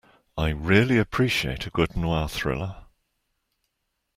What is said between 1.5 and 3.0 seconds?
a good noir thriller.